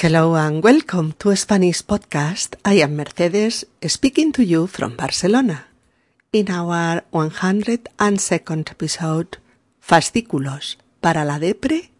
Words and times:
Hello 0.00 0.34
and 0.34 0.62
welcome 0.64 1.12
to 1.18 1.36
Spanish 1.36 1.82
Podcast. 1.82 2.54
I 2.64 2.80
am 2.80 2.96
Mercedes 2.96 3.66
speaking 3.86 4.32
to 4.32 4.42
you 4.42 4.66
from 4.66 4.96
Barcelona. 4.96 5.66
In 6.32 6.48
our 6.48 7.02
102nd 7.12 8.70
episode, 8.70 9.36
Fascículos 9.78 10.76
para 11.02 11.26
la 11.26 11.38
Depre, 11.38 11.90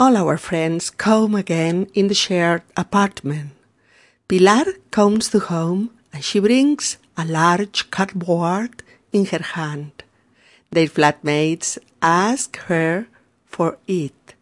all 0.00 0.16
our 0.16 0.38
friends 0.38 0.90
come 0.90 1.36
again 1.36 1.86
in 1.94 2.08
the 2.08 2.14
shared 2.14 2.62
apartment. 2.76 3.52
Pilar 4.26 4.64
comes 4.90 5.28
to 5.30 5.38
home 5.38 5.90
and 6.12 6.24
she 6.24 6.40
brings 6.40 6.98
a 7.16 7.24
large 7.24 7.92
cardboard 7.92 8.82
in 9.12 9.26
her 9.26 9.44
hand. 9.54 10.02
Their 10.72 10.88
flatmates 10.88 11.78
ask 12.02 12.56
her 12.66 13.06
for 13.46 13.78
it, 13.86 14.34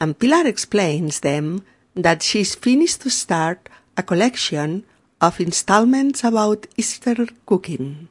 and 0.00 0.18
Pilar 0.18 0.46
explains 0.46 1.20
them 1.20 1.66
that 1.94 2.22
she's 2.22 2.54
finished 2.54 3.02
to 3.02 3.10
start 3.10 3.68
a 3.96 4.02
collection 4.02 4.84
of 5.20 5.40
installments 5.40 6.24
about 6.24 6.66
Easter 6.76 7.26
cooking. 7.46 8.08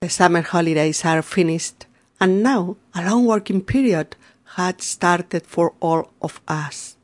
The 0.00 0.08
summer 0.08 0.42
holidays 0.42 1.04
are 1.04 1.22
finished, 1.22 1.86
and 2.20 2.42
now 2.42 2.76
a 2.94 3.04
long 3.04 3.26
working 3.26 3.62
period 3.62 4.16
had 4.56 4.80
started 4.82 5.46
for 5.46 5.74
all 5.80 6.10
of 6.22 6.40
us. 6.48 6.96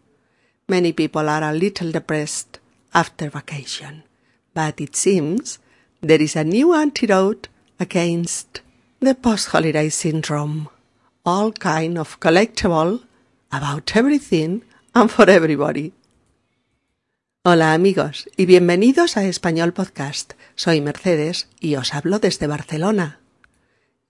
Many 0.68 0.92
people 0.92 1.28
are 1.28 1.42
a 1.42 1.52
little 1.52 1.90
depressed 1.92 2.58
after 2.94 3.28
vacation, 3.28 4.02
but 4.54 4.80
it 4.80 4.96
seems 4.96 5.58
there 6.00 6.22
is 6.22 6.36
a 6.36 6.44
new 6.44 6.74
antidote 6.74 7.48
against 7.78 8.60
the 9.00 9.14
post-holiday 9.14 9.88
syndrome. 9.88 10.68
All 11.24 11.52
kind 11.52 11.98
of 11.98 12.18
collectible 12.20 13.04
about 13.52 13.96
everything 13.96 14.62
and 14.92 15.10
for 15.10 15.28
everybody. 15.30 15.92
Hola 17.42 17.72
amigos 17.72 18.28
y 18.36 18.46
bienvenidos 18.46 19.16
a 19.16 19.24
Español 19.24 19.72
Podcast. 19.72 20.34
Soy 20.56 20.80
Mercedes 20.80 21.48
y 21.60 21.76
os 21.76 21.94
hablo 21.94 22.18
desde 22.18 22.46
Barcelona. 22.46 23.20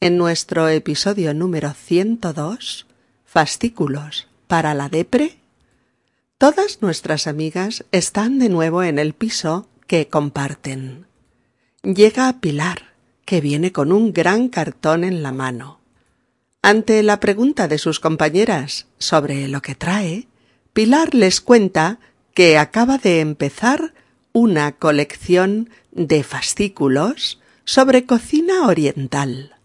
En 0.01 0.17
nuestro 0.17 0.69
episodio 0.69 1.35
número 1.35 1.73
102, 1.73 2.87
Fascículos 3.25 4.27
para 4.49 4.75
la 4.75 4.89
Depre, 4.89 5.39
todas 6.39 6.83
nuestras 6.83 7.27
amigas 7.27 7.85
están 7.93 8.39
de 8.39 8.49
nuevo 8.49 8.83
en 8.83 8.99
el 8.99 9.13
piso 9.13 9.69
que 9.87 10.09
comparten. 10.09 11.07
Llega 11.83 12.41
Pilar, 12.41 12.95
que 13.25 13.41
viene 13.41 13.71
con 13.71 13.93
un 13.93 14.13
gran 14.13 14.49
cartón 14.49 15.05
en 15.05 15.23
la 15.23 15.33
mano. 15.33 15.79
Ante 16.63 17.03
la 17.03 17.21
pregunta 17.21 17.69
de 17.69 17.79
sus 17.79 18.01
compañeras 18.01 18.87
sobre 18.99 19.47
lo 19.47 19.63
que 19.63 19.75
trae, 19.75 20.27
Pilar 20.81 21.15
les 21.15 21.43
cuenta 21.43 21.99
que 22.33 22.57
acaba 22.57 22.97
de 22.97 23.21
empezar 23.21 23.93
una 24.33 24.73
colección 24.73 25.69
de 25.93 26.23
fascículos 26.23 27.39
sobre 27.67 28.07
cocina 28.07 28.67
oriental. 28.67 29.57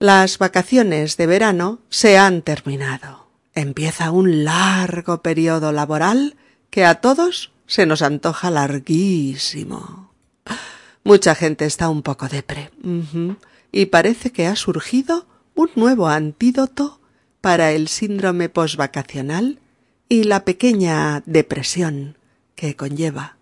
Las 0.00 0.38
vacaciones 0.38 1.16
de 1.16 1.28
verano 1.28 1.78
se 1.90 2.18
han 2.18 2.42
terminado. 2.42 3.28
Empieza 3.54 4.10
un 4.10 4.42
largo 4.42 5.22
periodo 5.22 5.70
laboral 5.70 6.34
que 6.70 6.84
a 6.84 6.96
todos 6.96 7.52
se 7.68 7.86
nos 7.86 8.02
antoja 8.02 8.50
larguísimo. 8.50 10.12
Mucha 11.04 11.36
gente 11.36 11.66
está 11.66 11.88
un 11.88 12.02
poco 12.02 12.26
depre. 12.26 12.72
Y 13.70 13.86
parece 13.86 14.32
que 14.32 14.48
ha 14.48 14.56
surgido 14.56 15.24
un 15.54 15.70
nuevo 15.76 16.08
antídoto 16.08 17.00
para 17.40 17.70
el 17.70 17.86
síndrome 17.86 18.48
posvacacional 18.48 19.60
y 20.12 20.24
la 20.24 20.44
pequeña 20.44 21.22
depresión 21.24 22.18
que 22.54 22.76
conlleva. 22.76 23.38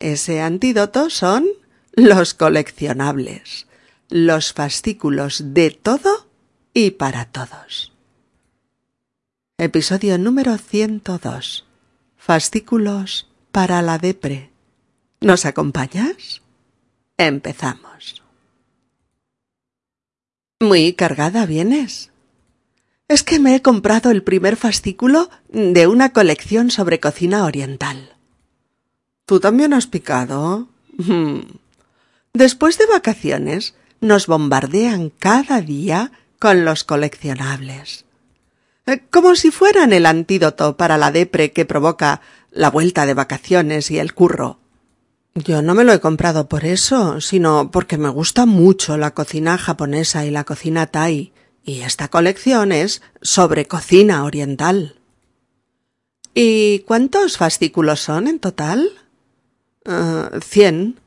Ese 0.00 0.40
antídoto 0.40 1.10
son 1.10 1.46
los 1.92 2.34
coleccionables, 2.34 3.68
los 4.08 4.52
fascículos 4.52 5.54
de 5.54 5.70
todo 5.70 6.26
y 6.74 6.90
para 6.90 7.26
todos. 7.26 7.92
Episodio 9.58 10.18
número 10.18 10.58
102. 10.58 11.64
Fascículos 12.16 13.28
para 13.52 13.80
la 13.80 13.98
depre. 13.98 14.50
¿Nos 15.20 15.46
acompañas? 15.46 16.42
Empezamos. 17.16 18.24
Muy 20.58 20.94
cargada 20.94 21.46
vienes. 21.46 22.09
Es 23.10 23.24
que 23.24 23.40
me 23.40 23.56
he 23.56 23.60
comprado 23.60 24.12
el 24.12 24.22
primer 24.22 24.54
fascículo 24.54 25.30
de 25.48 25.88
una 25.88 26.12
colección 26.12 26.70
sobre 26.70 27.00
cocina 27.00 27.44
oriental. 27.44 28.14
¿Tú 29.26 29.40
también 29.40 29.72
has 29.72 29.88
picado? 29.88 30.68
Hmm. 30.96 31.40
Después 32.32 32.78
de 32.78 32.86
vacaciones 32.86 33.74
nos 34.00 34.28
bombardean 34.28 35.10
cada 35.10 35.60
día 35.60 36.12
con 36.38 36.64
los 36.64 36.84
coleccionables. 36.84 38.04
Eh, 38.86 39.02
como 39.10 39.34
si 39.34 39.50
fueran 39.50 39.92
el 39.92 40.06
antídoto 40.06 40.76
para 40.76 40.96
la 40.96 41.10
depre 41.10 41.50
que 41.50 41.64
provoca 41.64 42.20
la 42.52 42.70
vuelta 42.70 43.06
de 43.06 43.14
vacaciones 43.14 43.90
y 43.90 43.98
el 43.98 44.14
curro. 44.14 44.60
Yo 45.34 45.62
no 45.62 45.74
me 45.74 45.82
lo 45.82 45.92
he 45.92 45.98
comprado 45.98 46.48
por 46.48 46.64
eso, 46.64 47.20
sino 47.20 47.72
porque 47.72 47.98
me 47.98 48.08
gusta 48.08 48.46
mucho 48.46 48.96
la 48.96 49.14
cocina 49.14 49.58
japonesa 49.58 50.24
y 50.24 50.30
la 50.30 50.44
cocina 50.44 50.86
thai 50.86 51.32
y 51.64 51.80
esta 51.80 52.08
colección 52.08 52.72
es 52.72 53.02
sobre 53.22 53.66
cocina 53.66 54.24
oriental. 54.24 54.96
¿Y 56.34 56.80
cuántos 56.80 57.36
fascículos 57.36 58.00
son 58.00 58.28
en 58.28 58.38
total? 58.38 58.90
Ah, 59.84 60.30
cien. 60.42 61.00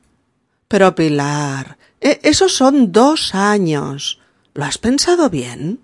Pero 0.68 0.94
Pilar, 0.94 1.78
e, 2.00 2.20
esos 2.22 2.54
son 2.54 2.92
dos 2.92 3.34
años. 3.34 4.20
¿Lo 4.54 4.64
has 4.64 4.78
pensado 4.78 5.30
bien? 5.30 5.80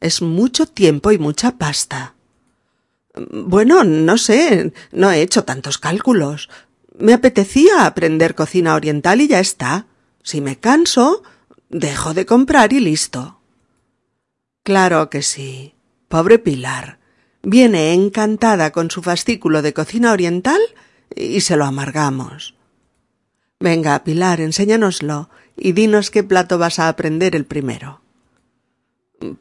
Es 0.00 0.22
mucho 0.22 0.66
tiempo 0.66 1.12
y 1.12 1.18
mucha 1.18 1.52
pasta. 1.52 2.14
Bueno, 3.14 3.84
no 3.84 4.18
sé, 4.18 4.72
no 4.92 5.10
he 5.10 5.22
hecho 5.22 5.44
tantos 5.44 5.78
cálculos. 5.78 6.50
Me 6.98 7.12
apetecía 7.12 7.86
aprender 7.86 8.34
cocina 8.34 8.74
oriental 8.74 9.20
y 9.20 9.28
ya 9.28 9.40
está. 9.40 9.86
Si 10.22 10.40
me 10.40 10.58
canso, 10.58 11.22
dejo 11.68 12.14
de 12.14 12.26
comprar 12.26 12.72
y 12.72 12.80
listo. 12.80 13.40
Claro 14.64 15.10
que 15.10 15.22
sí. 15.22 15.74
Pobre 16.08 16.38
Pilar. 16.38 16.98
Viene 17.42 17.92
encantada 17.92 18.72
con 18.72 18.90
su 18.90 19.02
fascículo 19.02 19.60
de 19.60 19.74
cocina 19.74 20.12
oriental 20.12 20.60
y 21.14 21.42
se 21.42 21.56
lo 21.56 21.66
amargamos. 21.66 22.54
Venga, 23.60 24.02
Pilar, 24.04 24.40
enséñanoslo 24.40 25.28
y 25.56 25.72
dinos 25.72 26.10
qué 26.10 26.24
plato 26.24 26.56
vas 26.58 26.78
a 26.78 26.88
aprender 26.88 27.36
el 27.36 27.44
primero. 27.44 28.00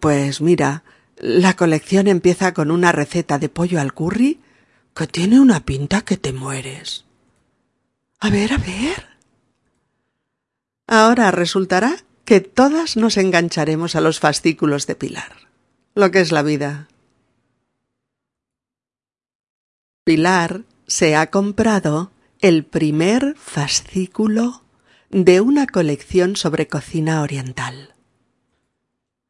Pues 0.02 0.42
mira, 0.42 0.84
la 1.18 1.56
colección 1.56 2.08
empieza 2.08 2.54
con 2.54 2.70
una 2.70 2.92
receta 2.92 3.40
de 3.40 3.48
pollo 3.48 3.80
al 3.80 3.94
curry 3.94 4.42
que 4.94 5.08
tiene 5.08 5.40
una 5.40 5.62
pinta 5.62 6.02
que 6.02 6.18
te 6.18 6.34
mueres. 6.34 7.06
A 8.20 8.30
ver, 8.30 8.52
a 8.54 8.58
ver. 8.58 9.08
Ahora 10.86 11.32
resultará 11.32 11.96
que 12.26 12.42
todas 12.42 12.98
nos 12.98 13.18
engancharemos 13.18 13.96
a 13.96 14.02
los 14.02 14.20
fascículos 14.20 14.88
de 14.88 14.96
Pilar. 14.96 15.34
Lo 15.96 16.12
que 16.12 16.22
es 16.22 16.32
la 16.32 16.42
vida. 16.42 16.88
Pilar 20.04 20.64
se 20.88 21.16
ha 21.16 21.30
comprado 21.30 22.12
el 22.42 22.66
primer 22.66 23.36
fascículo 23.38 24.64
de 25.10 25.42
una 25.42 25.68
colección 25.68 26.36
sobre 26.36 26.68
cocina 26.68 27.22
oriental. 27.22 27.94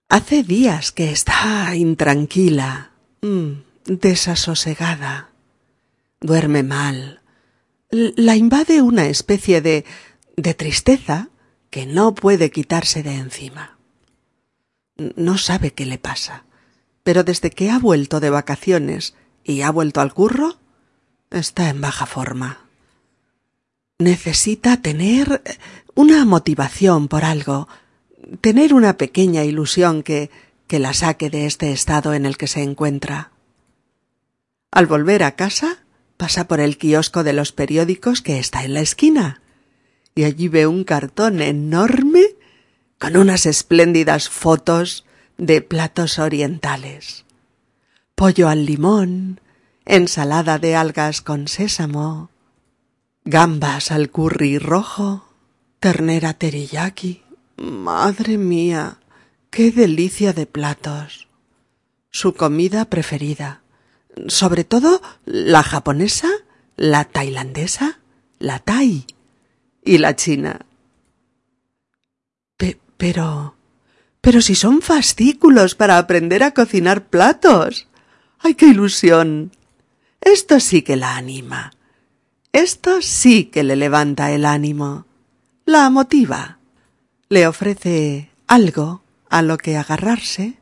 Hace 0.10 0.44
días 0.44 0.92
que 0.92 1.12
está 1.12 1.76
intranquila, 1.76 2.92
mm, 3.22 3.52
desasosegada. 3.86 5.32
Duerme 6.22 6.64
mal. 6.64 7.22
La 7.90 8.36
invade 8.36 8.82
una 8.82 9.08
especie 9.08 9.62
de 9.62 9.86
de 10.36 10.54
tristeza 10.54 11.30
que 11.74 11.88
no 11.88 12.14
puede 12.14 12.52
quitarse 12.52 13.02
de 13.02 13.16
encima. 13.16 13.80
No 15.16 15.40
sabe 15.40 15.72
qué 15.72 15.88
le 15.88 15.98
pasa, 15.98 16.46
pero 17.02 17.24
desde 17.24 17.50
que 17.50 17.72
ha 17.72 17.80
vuelto 17.80 18.20
de 18.20 18.30
vacaciones 18.30 19.16
y 19.44 19.64
ha 19.64 19.72
vuelto 19.72 20.00
al 20.00 20.14
curro, 20.14 20.60
está 21.32 21.70
en 21.70 21.82
baja 21.82 22.06
forma. 22.06 22.68
Necesita 23.98 24.84
tener 24.84 25.42
una 25.96 26.26
motivación 26.26 27.08
por 27.08 27.26
algo, 27.26 27.68
tener 28.40 28.76
una 28.76 28.96
pequeña 28.96 29.44
ilusión 29.44 30.04
que, 30.04 30.30
que 30.68 30.78
la 30.78 30.94
saque 30.94 31.32
de 31.32 31.48
este 31.48 31.72
estado 31.72 32.14
en 32.14 32.28
el 32.28 32.38
que 32.38 32.46
se 32.46 32.62
encuentra. 32.62 33.32
Al 34.70 34.86
volver 34.86 35.24
a 35.24 35.36
casa, 35.36 35.80
pasa 36.18 36.48
por 36.48 36.60
el 36.60 36.78
kiosco 36.78 37.24
de 37.24 37.34
los 37.34 37.52
periódicos 37.52 38.22
que 38.22 38.38
está 38.38 38.64
en 38.64 38.76
la 38.76 38.82
esquina 38.82 39.40
y 40.16 40.24
allí 40.24 40.48
ve 40.48 40.68
un 40.68 40.84
cartón 40.84 41.42
enorme 41.42 42.24
con 43.00 43.18
unas 43.18 43.46
espléndidas 43.46 44.30
fotos 44.30 45.06
de 45.38 45.62
platos 45.62 46.20
orientales. 46.20 47.26
Pollo 48.16 48.48
al 48.48 48.66
limón 48.66 49.42
ensalada 49.86 50.60
de 50.60 50.76
algas 50.76 51.22
con 51.22 51.48
sésamo, 51.48 52.30
gambas 53.26 53.92
al 53.92 54.10
curry 54.10 54.58
rojo, 54.58 55.28
ternera 55.80 56.34
teriyaki. 56.34 57.24
Madre 57.58 58.38
mía, 58.38 59.00
qué 59.50 59.72
delicia 59.72 60.34
de 60.34 60.46
platos. 60.46 61.28
Su 62.10 62.34
comida 62.34 62.86
preferida. 62.86 63.62
Sobre 64.28 64.64
todo 64.64 65.02
la 65.26 65.64
japonesa, 65.64 66.30
la 66.78 67.06
tailandesa, 67.06 68.00
la 68.40 68.60
thai 68.60 69.06
y 69.86 69.98
la 69.98 70.16
china. 70.16 70.66
pero... 72.98 73.56
pero 74.22 74.42
si 74.42 74.56
son 74.56 74.82
fascículos 74.82 75.76
para 75.76 75.98
aprender 75.98 76.44
a 76.44 76.52
cocinar 76.52 77.06
platos. 77.08 77.88
¡Ay, 78.40 78.56
qué 78.56 78.68
ilusión! 78.68 79.52
Esto 80.22 80.60
sí 80.60 80.82
que 80.84 80.96
la 80.96 81.18
anima. 81.18 81.74
Esto 82.54 83.02
sí 83.02 83.46
que 83.46 83.64
le 83.64 83.76
levanta 83.76 84.32
el 84.32 84.46
ánimo. 84.46 85.06
La 85.66 85.90
motiva. 85.90 86.60
Le 87.28 87.48
ofrece 87.48 88.30
algo 88.48 89.04
a 89.30 89.42
lo 89.42 89.58
que 89.58 89.76
agarrarse 89.76 90.60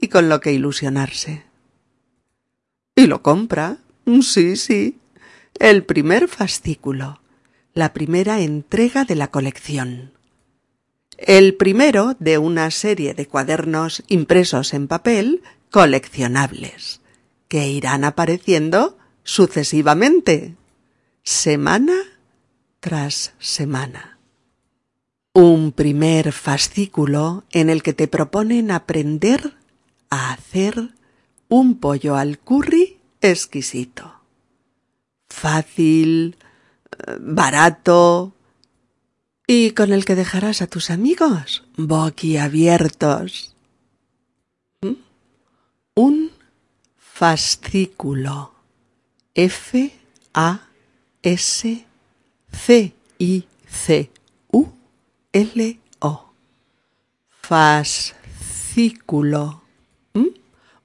y 0.00 0.08
con 0.08 0.28
lo 0.28 0.40
que 0.40 0.52
ilusionarse. 0.52 1.44
Y 2.94 3.06
lo 3.06 3.22
compra. 3.22 3.78
Sí, 4.22 4.56
sí. 4.56 4.98
El 5.58 5.84
primer 5.84 6.28
fascículo. 6.28 7.19
La 7.80 7.94
primera 7.94 8.40
entrega 8.40 9.06
de 9.06 9.14
la 9.14 9.28
colección. 9.28 10.12
El 11.16 11.54
primero 11.54 12.14
de 12.18 12.36
una 12.36 12.70
serie 12.70 13.14
de 13.14 13.26
cuadernos 13.26 14.02
impresos 14.06 14.74
en 14.74 14.86
papel 14.86 15.42
coleccionables, 15.70 17.00
que 17.48 17.68
irán 17.68 18.04
apareciendo 18.04 18.98
sucesivamente, 19.24 20.56
semana 21.22 21.94
tras 22.80 23.32
semana. 23.38 24.18
Un 25.32 25.72
primer 25.72 26.32
fascículo 26.32 27.44
en 27.50 27.70
el 27.70 27.82
que 27.82 27.94
te 27.94 28.08
proponen 28.08 28.72
aprender 28.72 29.54
a 30.10 30.34
hacer 30.34 30.90
un 31.48 31.80
pollo 31.80 32.16
al 32.16 32.38
curry 32.40 32.98
exquisito. 33.22 34.20
Fácil, 35.30 36.36
barato 37.20 38.34
y 39.46 39.72
con 39.72 39.92
el 39.92 40.04
que 40.04 40.14
dejarás 40.14 40.62
a 40.62 40.66
tus 40.66 40.90
amigos 40.90 41.64
boquiabiertos. 41.76 43.56
¿Mm? 44.80 44.94
Un 45.94 46.30
fascículo. 46.96 48.54
F 49.34 49.92
A 50.34 50.68
S 51.22 51.86
C 52.52 52.94
I 53.18 53.44
C 53.66 54.10
U 54.52 54.68
L 55.32 55.80
O. 55.98 56.32
Fascículo. 57.28 58.42
¿Mm? 60.14 60.26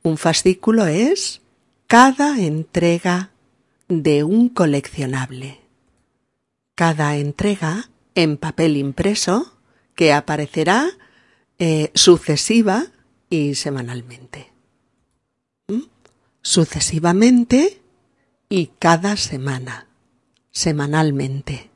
Un 0.04 0.18
fascículo 0.18 0.86
es 0.88 1.42
cada 1.88 2.40
entrega 2.40 3.32
de 3.88 4.24
un 4.24 4.50
coleccionable. 4.50 5.65
Cada 6.76 7.16
entrega 7.18 7.90
en 8.16 8.38
papel 8.38 8.78
impreso 8.78 9.54
que 9.96 10.14
aparecerá 10.14 10.90
eh, 11.58 11.92
sucesiva 11.96 12.88
y 13.30 13.56
semanalmente. 13.56 14.52
¿Mm? 15.68 15.84
Sucesivamente 16.42 17.82
y 18.50 18.68
cada 18.80 19.18
semana, 19.18 19.88
semanalmente. 20.52 21.70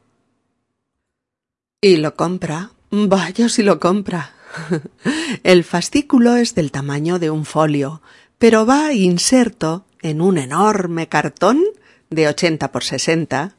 Y 1.82 1.98
lo 1.98 2.16
compra. 2.16 2.72
Vaya 2.92 3.50
si 3.50 3.64
lo 3.64 3.80
compra. 3.80 4.34
El 5.44 5.64
fascículo 5.64 6.36
es 6.36 6.56
del 6.56 6.72
tamaño 6.72 7.20
de 7.20 7.30
un 7.30 7.46
folio, 7.46 8.02
pero 8.38 8.66
va 8.66 8.94
inserto 8.94 9.86
en 10.02 10.22
un 10.22 10.38
enorme 10.38 11.08
cartón 11.08 11.64
de 12.10 12.28
80 12.28 12.72
por 12.72 12.84
60, 12.84 13.56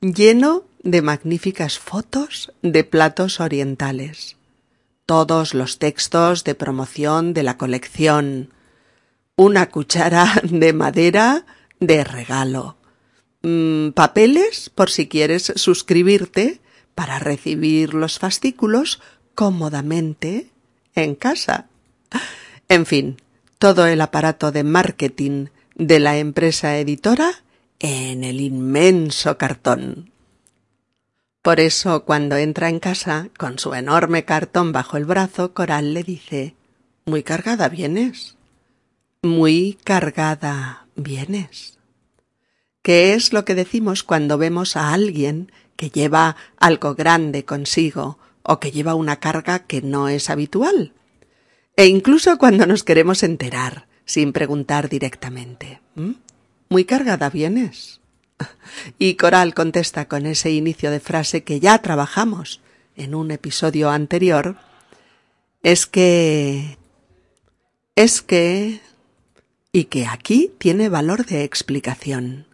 lleno 0.00 0.64
de 0.82 1.02
magníficas 1.02 1.78
fotos 1.78 2.52
de 2.62 2.84
platos 2.84 3.40
orientales. 3.40 4.36
Todos 5.06 5.54
los 5.54 5.78
textos 5.78 6.44
de 6.44 6.54
promoción 6.54 7.34
de 7.34 7.42
la 7.42 7.56
colección. 7.56 8.50
Una 9.36 9.70
cuchara 9.70 10.40
de 10.42 10.72
madera 10.72 11.46
de 11.80 12.04
regalo. 12.04 12.76
Mm, 13.42 13.90
papeles 13.90 14.70
por 14.70 14.90
si 14.90 15.08
quieres 15.08 15.52
suscribirte 15.56 16.60
para 16.94 17.18
recibir 17.18 17.94
los 17.94 18.18
fascículos 18.18 19.00
cómodamente 19.34 20.50
en 20.94 21.14
casa. 21.14 21.66
En 22.68 22.86
fin, 22.86 23.16
todo 23.58 23.86
el 23.86 24.00
aparato 24.00 24.52
de 24.52 24.64
marketing 24.64 25.46
de 25.74 26.00
la 26.00 26.18
empresa 26.18 26.78
editora 26.78 27.42
en 27.80 28.24
el 28.24 28.40
inmenso 28.40 29.36
cartón. 29.38 30.11
Por 31.42 31.58
eso, 31.58 32.04
cuando 32.04 32.36
entra 32.36 32.68
en 32.68 32.78
casa, 32.78 33.28
con 33.36 33.58
su 33.58 33.74
enorme 33.74 34.24
cartón 34.24 34.70
bajo 34.70 34.96
el 34.96 35.04
brazo, 35.04 35.52
Coral 35.54 35.92
le 35.92 36.04
dice 36.04 36.54
Muy 37.04 37.24
cargada 37.24 37.68
vienes. 37.68 38.36
Muy 39.22 39.76
cargada 39.82 40.86
vienes. 40.94 41.80
¿Qué 42.82 43.14
es 43.14 43.32
lo 43.32 43.44
que 43.44 43.56
decimos 43.56 44.04
cuando 44.04 44.38
vemos 44.38 44.76
a 44.76 44.92
alguien 44.92 45.50
que 45.74 45.90
lleva 45.90 46.36
algo 46.58 46.94
grande 46.94 47.44
consigo 47.44 48.18
o 48.44 48.60
que 48.60 48.70
lleva 48.70 48.94
una 48.94 49.18
carga 49.18 49.60
que 49.60 49.82
no 49.82 50.08
es 50.08 50.30
habitual? 50.30 50.92
E 51.76 51.86
incluso 51.86 52.38
cuando 52.38 52.66
nos 52.66 52.84
queremos 52.84 53.24
enterar, 53.24 53.88
sin 54.04 54.32
preguntar 54.32 54.88
directamente. 54.88 55.80
¿Muy 56.68 56.84
cargada 56.84 57.30
vienes? 57.30 58.01
Y 58.98 59.14
Coral 59.14 59.54
contesta 59.54 60.06
con 60.06 60.26
ese 60.26 60.50
inicio 60.50 60.90
de 60.90 61.00
frase 61.00 61.44
que 61.44 61.60
ya 61.60 61.78
trabajamos 61.78 62.60
en 62.96 63.14
un 63.14 63.30
episodio 63.30 63.90
anterior. 63.90 64.56
Es 65.62 65.86
que... 65.86 66.78
es 67.96 68.22
que... 68.22 68.80
y 69.72 69.84
que 69.84 70.06
aquí 70.06 70.52
tiene 70.58 70.88
valor 70.88 71.26
de 71.26 71.44
explicación 71.44 72.46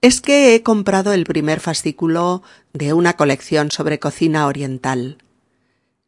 es 0.00 0.20
que 0.20 0.54
he 0.54 0.62
comprado 0.62 1.12
el 1.12 1.24
primer 1.24 1.60
fascículo 1.60 2.42
de 2.72 2.92
una 2.92 3.14
colección 3.14 3.70
sobre 3.70 3.98
cocina 3.98 4.46
oriental. 4.46 5.18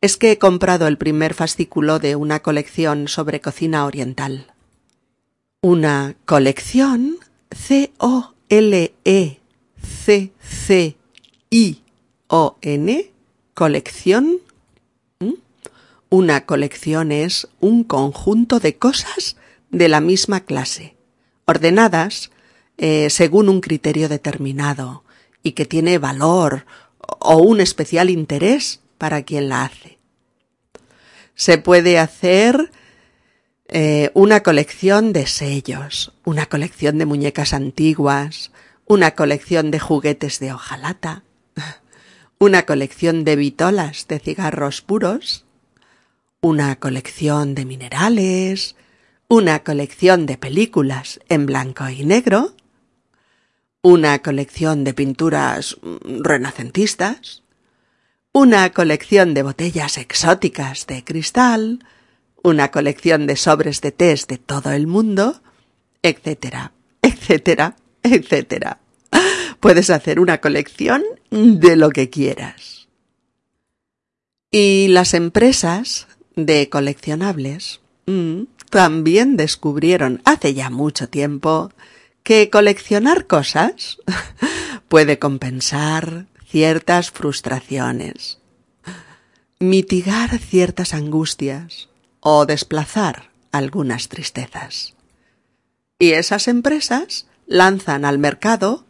Es 0.00 0.16
que 0.16 0.32
he 0.32 0.38
comprado 0.38 0.86
el 0.86 0.98
primer 0.98 1.34
fascículo 1.34 1.98
de 1.98 2.14
una 2.14 2.40
colección 2.40 3.08
sobre 3.08 3.40
cocina 3.40 3.86
oriental. 3.86 4.52
Una 5.62 6.14
colección 6.26 7.16
C-O-L-E-C-C-I-O-N 8.48 9.38
colección. 13.54 14.38
Una 16.10 16.46
colección 16.46 17.12
es 17.12 17.48
un 17.60 17.84
conjunto 17.84 18.60
de 18.60 18.76
cosas 18.76 19.36
de 19.70 19.88
la 19.88 20.00
misma 20.00 20.40
clase, 20.40 20.94
ordenadas 21.44 22.30
eh, 22.78 23.10
según 23.10 23.50
un 23.50 23.60
criterio 23.60 24.08
determinado 24.08 25.02
y 25.42 25.52
que 25.52 25.66
tiene 25.66 25.98
valor 25.98 26.64
o 27.00 27.36
un 27.36 27.60
especial 27.60 28.08
interés 28.08 28.80
para 28.96 29.22
quien 29.22 29.50
la 29.50 29.64
hace. 29.64 29.98
Se 31.34 31.58
puede 31.58 31.98
hacer 31.98 32.70
eh, 33.68 34.10
una 34.14 34.42
colección 34.42 35.12
de 35.12 35.26
sellos, 35.26 36.12
una 36.24 36.46
colección 36.46 36.96
de 36.96 37.04
muñecas 37.04 37.52
antiguas, 37.52 38.50
una 38.86 39.10
colección 39.10 39.70
de 39.70 39.78
juguetes 39.78 40.40
de 40.40 40.52
hojalata, 40.52 41.22
una 42.38 42.64
colección 42.64 43.24
de 43.24 43.36
vitolas 43.36 44.08
de 44.08 44.20
cigarros 44.20 44.80
puros, 44.80 45.44
una 46.40 46.76
colección 46.76 47.54
de 47.54 47.66
minerales, 47.66 48.74
una 49.28 49.62
colección 49.62 50.24
de 50.24 50.38
películas 50.38 51.20
en 51.28 51.44
blanco 51.44 51.90
y 51.90 52.06
negro, 52.06 52.54
una 53.82 54.20
colección 54.20 54.84
de 54.84 54.94
pinturas 54.94 55.76
mm, 55.82 56.22
renacentistas, 56.22 57.42
una 58.32 58.70
colección 58.70 59.34
de 59.34 59.42
botellas 59.42 59.98
exóticas 59.98 60.86
de 60.86 61.04
cristal, 61.04 61.80
una 62.42 62.70
colección 62.70 63.26
de 63.26 63.36
sobres 63.36 63.80
de 63.80 63.92
tés 63.92 64.26
de 64.26 64.38
todo 64.38 64.70
el 64.72 64.86
mundo, 64.86 65.40
etcétera, 66.02 66.72
etcétera, 67.02 67.76
etcétera. 68.02 68.80
Puedes 69.60 69.90
hacer 69.90 70.20
una 70.20 70.38
colección 70.38 71.02
de 71.30 71.76
lo 71.76 71.90
que 71.90 72.10
quieras. 72.10 72.88
Y 74.50 74.88
las 74.88 75.14
empresas 75.14 76.06
de 76.36 76.68
coleccionables 76.68 77.80
mm, 78.06 78.42
también 78.70 79.36
descubrieron 79.36 80.22
hace 80.24 80.54
ya 80.54 80.70
mucho 80.70 81.08
tiempo 81.08 81.72
que 82.22 82.50
coleccionar 82.50 83.26
cosas 83.26 83.98
puede 84.88 85.18
compensar 85.18 86.26
ciertas 86.46 87.10
frustraciones, 87.10 88.38
mitigar 89.58 90.38
ciertas 90.38 90.94
angustias 90.94 91.87
o 92.30 92.44
desplazar 92.44 93.30
algunas 93.52 94.08
tristezas. 94.08 94.94
Y 95.98 96.10
esas 96.10 96.46
empresas 96.46 97.26
lanzan 97.46 98.04
al 98.04 98.18
mercado 98.18 98.84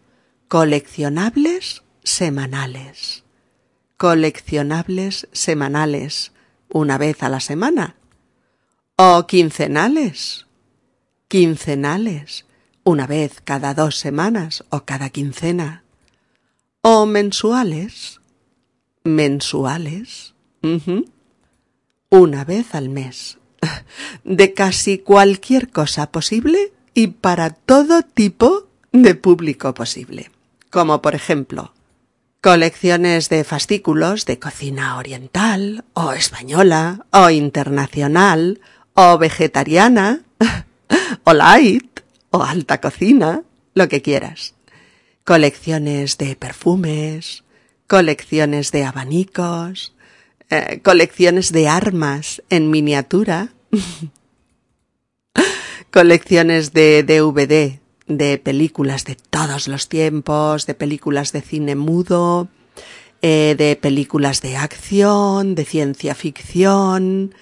coleccionables 0.48 1.84
semanales. 2.02 3.22
Coleccionables 3.96 5.28
semanales, 5.30 6.32
una 6.68 6.98
vez 6.98 7.22
a 7.22 7.28
la 7.28 7.38
semana. 7.38 7.94
O 8.96 9.28
quincenales. 9.28 10.46
Quincenales, 11.28 12.44
una 12.82 13.06
vez 13.06 13.40
cada 13.44 13.72
dos 13.72 13.98
semanas 13.98 14.64
o 14.70 14.84
cada 14.84 15.10
quincena. 15.10 15.84
O 16.82 17.06
mensuales. 17.06 18.20
Mensuales. 19.04 20.34
Una 22.10 22.44
vez 22.44 22.74
al 22.74 22.88
mes. 22.88 23.38
De 24.24 24.54
casi 24.54 24.98
cualquier 24.98 25.68
cosa 25.68 26.10
posible 26.10 26.72
y 26.94 27.08
para 27.08 27.50
todo 27.50 28.02
tipo 28.02 28.68
de 28.92 29.14
público 29.14 29.74
posible. 29.74 30.30
Como 30.70 31.02
por 31.02 31.14
ejemplo, 31.14 31.74
colecciones 32.40 33.28
de 33.28 33.44
fascículos 33.44 34.24
de 34.24 34.38
cocina 34.38 34.96
oriental, 34.96 35.84
o 35.92 36.12
española, 36.12 37.04
o 37.12 37.28
internacional, 37.28 38.60
o 38.94 39.18
vegetariana, 39.18 40.22
o 41.24 41.34
light, 41.34 42.00
o 42.30 42.42
alta 42.42 42.80
cocina, 42.80 43.42
lo 43.74 43.88
que 43.88 44.00
quieras. 44.00 44.54
Colecciones 45.24 46.16
de 46.16 46.36
perfumes, 46.36 47.44
colecciones 47.86 48.72
de 48.72 48.84
abanicos, 48.84 49.92
eh, 50.50 50.80
colecciones 50.82 51.52
de 51.52 51.68
armas 51.68 52.42
en 52.50 52.70
miniatura, 52.70 53.52
colecciones 55.90 56.72
de 56.72 57.02
DVD 57.02 57.80
de 58.08 58.38
películas 58.38 59.04
de 59.04 59.16
todos 59.16 59.68
los 59.68 59.88
tiempos, 59.88 60.66
de 60.66 60.74
películas 60.74 61.32
de 61.32 61.42
cine 61.42 61.76
mudo, 61.76 62.48
eh, 63.20 63.54
de 63.56 63.76
películas 63.76 64.40
de 64.40 64.56
acción, 64.56 65.54
de 65.54 65.64
ciencia 65.64 66.14
ficción, 66.14 67.34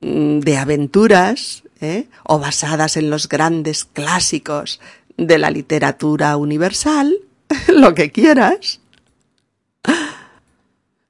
mm, 0.00 0.40
de 0.40 0.56
aventuras, 0.56 1.62
¿eh? 1.80 2.06
o 2.24 2.38
basadas 2.38 2.96
en 2.96 3.10
los 3.10 3.28
grandes 3.28 3.84
clásicos 3.84 4.80
de 5.16 5.38
la 5.38 5.50
literatura 5.50 6.36
universal, 6.36 7.14
lo 7.68 7.94
que 7.94 8.10
quieras. 8.10 8.80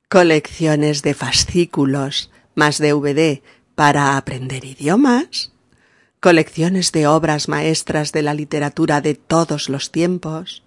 Colecciones 0.08 1.02
de 1.02 1.14
fascículos 1.14 2.30
más 2.54 2.78
DVD 2.78 3.42
para 3.74 4.16
aprender 4.16 4.64
idiomas 4.64 5.52
colecciones 6.20 6.92
de 6.92 7.06
obras 7.06 7.48
maestras 7.48 8.12
de 8.12 8.22
la 8.22 8.34
literatura 8.34 9.00
de 9.00 9.14
todos 9.14 9.68
los 9.68 9.92
tiempos, 9.92 10.62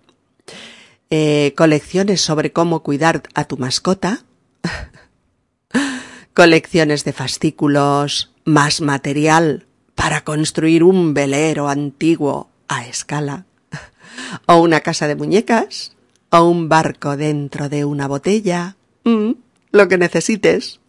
eh, 1.09 1.53
colecciones 1.57 2.21
sobre 2.21 2.51
cómo 2.51 2.83
cuidar 2.83 3.23
a 3.33 3.43
tu 3.45 3.57
mascota, 3.57 4.23
colecciones 6.33 7.03
de 7.03 7.13
fascículos, 7.13 8.31
más 8.45 8.81
material 8.81 9.67
para 9.95 10.23
construir 10.23 10.83
un 10.83 11.13
velero 11.13 11.67
antiguo 11.67 12.49
a 12.67 12.85
escala, 12.85 13.45
o 14.47 14.55
una 14.55 14.79
casa 14.79 15.07
de 15.07 15.15
muñecas, 15.15 15.95
o 16.29 16.43
un 16.43 16.69
barco 16.69 17.17
dentro 17.17 17.67
de 17.67 17.83
una 17.83 18.07
botella, 18.07 18.77
mm, 19.03 19.31
lo 19.71 19.87
que 19.87 19.97
necesites. 19.97 20.79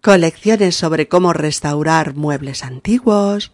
Colecciones 0.00 0.76
sobre 0.76 1.08
cómo 1.08 1.32
restaurar 1.32 2.14
muebles 2.14 2.62
antiguos, 2.62 3.52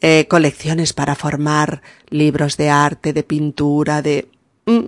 eh, 0.00 0.26
colecciones 0.28 0.92
para 0.92 1.14
formar 1.14 1.82
libros 2.08 2.56
de 2.56 2.70
arte, 2.70 3.12
de 3.12 3.22
pintura, 3.22 4.02
de... 4.02 4.28
Mm, 4.66 4.86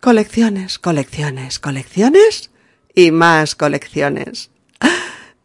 colecciones, 0.00 0.78
colecciones, 0.78 1.58
colecciones 1.58 2.50
y 2.94 3.10
más 3.10 3.54
colecciones. 3.54 4.50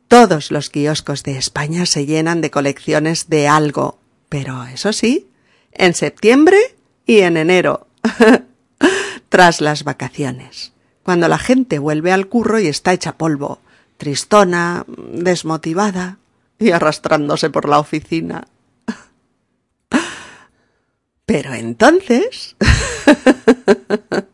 Todos 0.08 0.52
los 0.52 0.70
kioscos 0.70 1.24
de 1.24 1.38
España 1.38 1.86
se 1.86 2.06
llenan 2.06 2.42
de 2.42 2.52
colecciones 2.52 3.30
de 3.30 3.48
algo, 3.48 4.00
pero 4.30 4.64
eso 4.66 4.94
sí, 4.94 5.28
en 5.72 5.96
septiembre 5.96 6.58
y 7.06 7.22
en 7.22 7.38
enero, 7.38 7.88
tras 9.30 9.60
las 9.60 9.84
vacaciones, 9.84 10.74
cuando 11.04 11.28
la 11.28 11.38
gente 11.38 11.80
vuelve 11.80 12.12
al 12.12 12.28
curro 12.28 12.60
y 12.60 12.68
está 12.68 12.94
hecha 12.94 13.18
polvo, 13.18 13.60
tristona, 13.98 14.86
desmotivada 14.88 16.18
y 16.60 16.72
arrastrándose 16.72 17.50
por 17.50 17.68
la 17.68 17.80
oficina. 17.80 18.48
Pero 21.26 21.54
entonces 21.54 22.56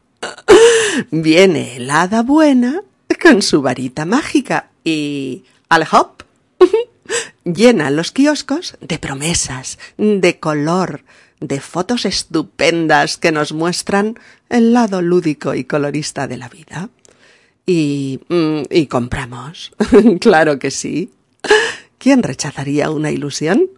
viene 1.11 1.77
el 1.77 1.89
hada 1.89 2.23
buena 2.23 2.81
con 3.21 3.41
su 3.41 3.61
varita 3.61 4.05
mágica 4.05 4.69
y 4.83 5.43
al 5.67 5.87
hop 5.91 6.23
llena 7.43 7.91
los 7.91 8.11
kioscos 8.11 8.77
de 8.81 8.99
promesas, 8.99 9.79
de 9.97 10.39
color, 10.39 11.03
de 11.39 11.59
fotos 11.61 12.05
estupendas 12.05 13.17
que 13.17 13.31
nos 13.31 13.53
muestran 13.53 14.19
el 14.49 14.73
lado 14.73 15.01
lúdico 15.01 15.55
y 15.55 15.63
colorista 15.63 16.27
de 16.27 16.37
la 16.37 16.49
vida 16.49 16.89
y, 17.65 18.19
mm, 18.27 18.61
y 18.69 18.87
compramos. 18.87 19.71
claro 20.19 20.59
que 20.59 20.71
sí. 20.71 21.11
¿Quién 21.97 22.23
rechazaría 22.23 22.91
una 22.91 23.11
ilusión? 23.11 23.69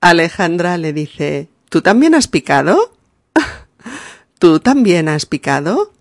Alejandra 0.00 0.78
le 0.78 0.92
dice, 0.92 1.48
¿Tú 1.72 1.80
también 1.80 2.14
has 2.14 2.28
picado? 2.28 2.92
¿Tú 4.38 4.60
también 4.60 5.08
has 5.08 5.24
picado? 5.24 5.94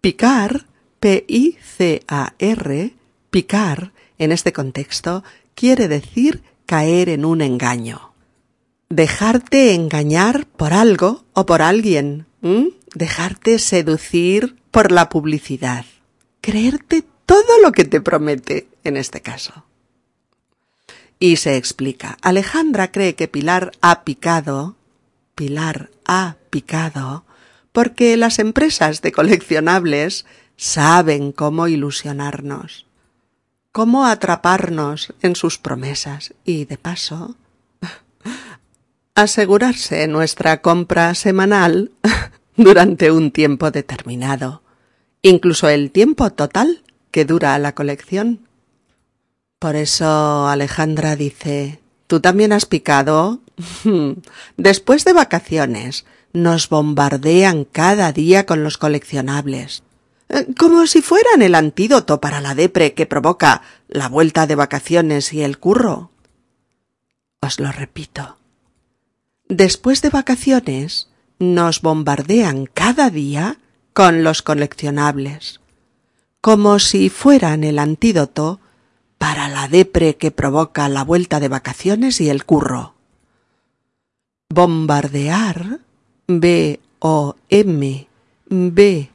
Picar, 0.00 0.66
P-I-C-A-R, 0.98 2.94
picar, 3.30 3.92
en 4.18 4.32
este 4.32 4.52
contexto, 4.52 5.22
quiere 5.54 5.86
decir 5.86 6.42
caer 6.66 7.08
en 7.10 7.24
un 7.24 7.42
engaño. 7.42 8.13
Dejarte 8.88 9.74
engañar 9.74 10.46
por 10.46 10.72
algo 10.72 11.24
o 11.32 11.46
por 11.46 11.62
alguien. 11.62 12.26
Dejarte 12.94 13.58
seducir 13.58 14.56
por 14.70 14.92
la 14.92 15.08
publicidad 15.08 15.84
creerte 16.44 17.06
todo 17.24 17.58
lo 17.62 17.72
que 17.72 17.86
te 17.86 18.02
promete 18.02 18.68
en 18.84 18.98
este 18.98 19.22
caso. 19.22 19.64
Y 21.18 21.36
se 21.36 21.56
explica. 21.56 22.18
Alejandra 22.20 22.92
cree 22.92 23.14
que 23.14 23.28
Pilar 23.28 23.72
ha 23.80 24.04
picado, 24.04 24.76
Pilar 25.34 25.90
ha 26.04 26.36
picado, 26.50 27.24
porque 27.72 28.18
las 28.18 28.38
empresas 28.38 29.00
de 29.00 29.10
coleccionables 29.10 30.26
saben 30.58 31.32
cómo 31.32 31.66
ilusionarnos, 31.66 32.84
cómo 33.72 34.04
atraparnos 34.04 35.14
en 35.22 35.34
sus 35.34 35.56
promesas 35.56 36.34
y, 36.44 36.66
de 36.66 36.76
paso, 36.76 37.36
asegurarse 39.14 40.06
nuestra 40.08 40.60
compra 40.60 41.14
semanal 41.14 41.92
durante 42.56 43.10
un 43.10 43.30
tiempo 43.30 43.70
determinado 43.70 44.64
incluso 45.24 45.68
el 45.70 45.90
tiempo 45.90 46.30
total 46.30 46.82
que 47.10 47.24
dura 47.24 47.58
la 47.58 47.74
colección. 47.74 48.46
Por 49.58 49.74
eso 49.74 50.46
Alejandra 50.46 51.16
dice, 51.16 51.80
¿tú 52.06 52.20
también 52.20 52.52
has 52.52 52.66
picado? 52.66 53.40
Después 54.56 55.04
de 55.04 55.14
vacaciones, 55.14 56.04
nos 56.34 56.68
bombardean 56.68 57.64
cada 57.64 58.12
día 58.12 58.44
con 58.44 58.62
los 58.62 58.76
coleccionables, 58.76 59.82
eh, 60.28 60.46
como 60.58 60.86
si 60.86 61.00
fueran 61.00 61.40
el 61.40 61.54
antídoto 61.54 62.20
para 62.20 62.42
la 62.42 62.54
depre 62.54 62.92
que 62.92 63.06
provoca 63.06 63.62
la 63.88 64.08
vuelta 64.08 64.46
de 64.46 64.56
vacaciones 64.56 65.32
y 65.32 65.42
el 65.42 65.58
curro. 65.58 66.10
Os 67.40 67.60
lo 67.60 67.72
repito. 67.72 68.36
Después 69.48 70.00
de 70.02 70.10
vacaciones, 70.10 71.08
nos 71.38 71.82
bombardean 71.82 72.66
cada 72.66 73.10
día 73.10 73.58
con 73.92 74.24
los 74.24 74.42
coleccionables, 74.42 75.60
como 76.40 76.78
si 76.78 77.10
fueran 77.10 77.62
el 77.64 77.78
antídoto 77.78 78.60
para 79.18 79.48
la 79.48 79.68
depre 79.68 80.16
que 80.16 80.30
provoca 80.30 80.88
la 80.88 81.04
vuelta 81.04 81.40
de 81.40 81.48
vacaciones 81.48 82.20
y 82.20 82.30
el 82.30 82.44
curro. 82.44 82.94
Bombardear, 84.48 85.80
B-O-M, 86.26 88.08
B-A-R-D-E-A-R, 88.48 89.12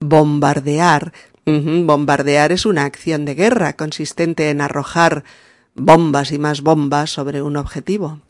bombardear, 0.00 1.12
bombardear 1.86 2.52
es 2.52 2.66
una 2.66 2.84
acción 2.84 3.24
de 3.24 3.34
guerra 3.34 3.74
consistente 3.74 4.50
en 4.50 4.60
arrojar 4.60 5.24
bombas 5.74 6.32
y 6.32 6.38
más 6.38 6.60
bombas 6.60 7.10
sobre 7.10 7.42
un 7.42 7.56
objetivo. 7.56 8.20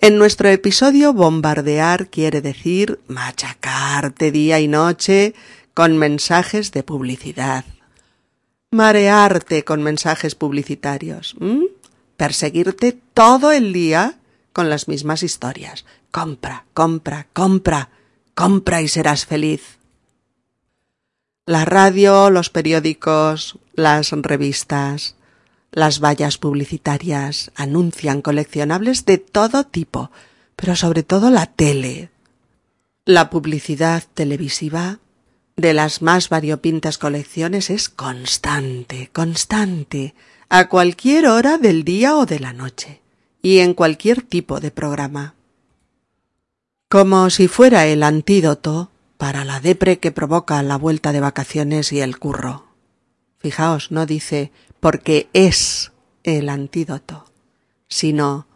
En 0.00 0.16
nuestro 0.18 0.48
episodio 0.48 1.12
bombardear 1.12 2.08
quiere 2.08 2.40
decir 2.40 3.00
machacarte 3.08 4.30
día 4.30 4.60
y 4.60 4.68
noche 4.68 5.34
con 5.74 5.98
mensajes 5.98 6.72
de 6.72 6.82
publicidad. 6.82 7.64
Marearte 8.70 9.64
con 9.64 9.82
mensajes 9.82 10.34
publicitarios. 10.34 11.36
Perseguirte 12.16 12.98
todo 13.14 13.52
el 13.52 13.72
día 13.72 14.18
con 14.52 14.68
las 14.68 14.88
mismas 14.88 15.22
historias. 15.22 15.84
Compra, 16.10 16.64
compra, 16.74 17.28
compra, 17.32 17.90
compra 18.34 18.82
y 18.82 18.88
serás 18.88 19.26
feliz. 19.26 19.77
La 21.48 21.64
radio, 21.64 22.28
los 22.28 22.50
periódicos, 22.50 23.58
las 23.72 24.10
revistas, 24.12 25.16
las 25.72 25.98
vallas 25.98 26.36
publicitarias 26.36 27.52
anuncian 27.54 28.20
coleccionables 28.20 29.06
de 29.06 29.16
todo 29.16 29.64
tipo, 29.64 30.10
pero 30.56 30.76
sobre 30.76 31.04
todo 31.04 31.30
la 31.30 31.46
tele. 31.46 32.10
La 33.06 33.30
publicidad 33.30 34.04
televisiva 34.12 34.98
de 35.56 35.72
las 35.72 36.02
más 36.02 36.28
variopintas 36.28 36.98
colecciones 36.98 37.70
es 37.70 37.88
constante, 37.88 39.08
constante, 39.14 40.14
a 40.50 40.68
cualquier 40.68 41.28
hora 41.28 41.56
del 41.56 41.82
día 41.82 42.14
o 42.14 42.26
de 42.26 42.40
la 42.40 42.52
noche, 42.52 43.00
y 43.40 43.60
en 43.60 43.72
cualquier 43.72 44.20
tipo 44.20 44.60
de 44.60 44.70
programa. 44.70 45.34
Como 46.90 47.30
si 47.30 47.48
fuera 47.48 47.86
el 47.86 48.02
antídoto 48.02 48.90
para 49.18 49.44
la 49.44 49.60
depre 49.60 49.98
que 49.98 50.12
provoca 50.12 50.62
la 50.62 50.78
vuelta 50.78 51.12
de 51.12 51.20
vacaciones 51.20 51.92
y 51.92 52.00
el 52.00 52.18
curro. 52.18 52.64
Fijaos, 53.38 53.90
no 53.90 54.06
dice 54.06 54.52
porque 54.80 55.28
es 55.32 55.92
el 56.22 56.48
antídoto, 56.48 57.26
sino 57.88 58.46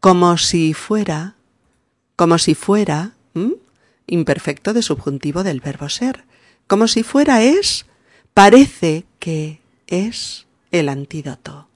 como 0.00 0.36
si 0.36 0.74
fuera, 0.74 1.34
como 2.14 2.38
si 2.38 2.54
fuera, 2.54 3.12
imperfecto 4.06 4.74
de 4.74 4.82
subjuntivo 4.82 5.42
del 5.42 5.60
verbo 5.60 5.88
ser, 5.88 6.24
como 6.66 6.88
si 6.88 7.02
fuera 7.02 7.42
es, 7.42 7.86
parece 8.34 9.06
que 9.18 9.60
es 9.86 10.46
el 10.70 10.90
antídoto. 10.90 11.68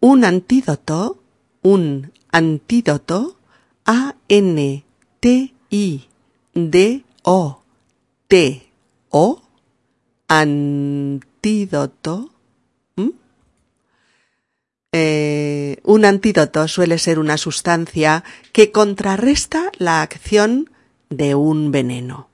Un 0.00 0.24
antídoto, 0.24 1.22
un 1.60 2.12
antídoto, 2.30 3.36
A-N-T-I-D-O-T-O, 6.54 9.42
antídoto, 10.28 12.30
eh, 14.94 15.78
un 15.84 16.04
antídoto 16.04 16.68
suele 16.68 16.98
ser 16.98 17.18
una 17.18 17.38
sustancia 17.38 18.24
que 18.52 18.70
contrarresta 18.70 19.72
la 19.78 20.02
acción 20.02 20.68
de 21.08 21.34
un 21.34 21.72
veneno. 21.72 22.28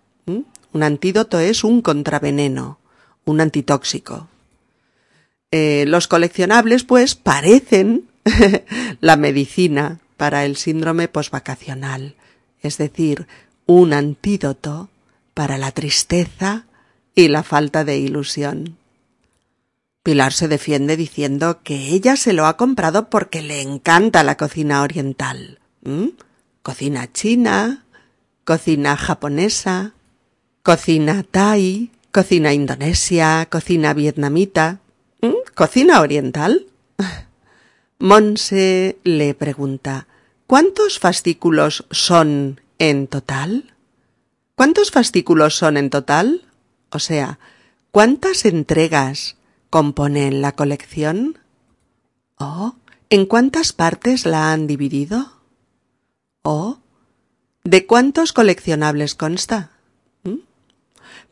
Un 0.72 0.82
antídoto 0.82 1.38
es 1.38 1.62
un 1.64 1.80
contraveneno, 1.80 2.78
un 3.24 3.40
antitóxico. 3.40 4.28
Eh, 5.50 5.84
los 5.86 6.08
coleccionables, 6.08 6.84
pues, 6.84 7.14
parecen 7.14 8.08
la 9.00 9.16
medicina 9.16 10.00
para 10.16 10.44
el 10.44 10.56
síndrome 10.56 11.08
posvacacional, 11.08 12.16
es 12.60 12.76
decir, 12.76 13.26
un 13.68 13.92
antídoto 13.92 14.88
para 15.34 15.58
la 15.58 15.70
tristeza 15.70 16.64
y 17.14 17.28
la 17.28 17.42
falta 17.42 17.84
de 17.84 17.98
ilusión. 17.98 18.78
Pilar 20.02 20.32
se 20.32 20.48
defiende 20.48 20.96
diciendo 20.96 21.60
que 21.62 21.90
ella 21.90 22.16
se 22.16 22.32
lo 22.32 22.46
ha 22.46 22.56
comprado 22.56 23.10
porque 23.10 23.42
le 23.42 23.60
encanta 23.60 24.24
la 24.24 24.38
cocina 24.38 24.82
oriental. 24.82 25.58
Cocina 26.62 27.12
china, 27.12 27.84
cocina 28.44 28.96
japonesa, 28.96 29.92
cocina 30.62 31.22
thai, 31.22 31.90
cocina 32.10 32.54
indonesia, 32.54 33.46
cocina 33.50 33.92
vietnamita. 33.92 34.80
¿Cocina 35.54 36.00
oriental? 36.00 36.66
Monse 37.98 38.96
le 39.04 39.34
pregunta 39.34 40.06
¿Cuántos 40.46 40.98
fascículos 40.98 41.84
son 41.90 42.62
en 42.78 43.06
total? 43.06 43.74
¿Cuántos 44.54 44.90
fascículos 44.90 45.56
son 45.56 45.76
en 45.76 45.90
total? 45.90 46.44
O 46.90 46.98
sea, 46.98 47.38
¿cuántas 47.90 48.44
entregas 48.44 49.36
componen 49.70 50.40
la 50.40 50.52
colección? 50.52 51.38
¿O 52.36 52.74
en 53.10 53.26
cuántas 53.26 53.72
partes 53.72 54.26
la 54.26 54.52
han 54.52 54.66
dividido? 54.66 55.32
¿O 56.42 56.78
de 57.64 57.86
cuántos 57.86 58.32
coleccionables 58.32 59.14
consta? 59.14 59.72
¿Mm? 60.24 60.38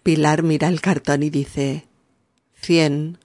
Pilar 0.03 0.43
mira 0.43 0.69
el 0.69 0.81
cartón 0.81 1.23
y 1.23 1.31
dice 1.31 1.87
cien. 2.61 3.19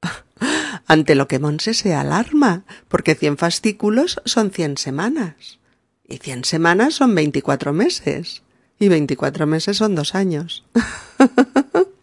Ante 0.86 1.14
lo 1.14 1.28
que 1.28 1.38
Monse 1.38 1.74
se 1.74 1.94
alarma, 1.94 2.64
porque 2.88 3.14
cien 3.14 3.38
fascículos 3.38 4.20
son 4.24 4.50
cien 4.50 4.76
semanas. 4.76 5.58
Y 6.06 6.18
cien 6.18 6.44
semanas 6.44 6.94
son 6.94 7.14
veinticuatro 7.14 7.72
meses. 7.72 8.42
Y 8.78 8.88
veinticuatro 8.88 9.46
meses 9.46 9.76
son 9.76 9.94
dos 9.94 10.14
años. 10.14 10.64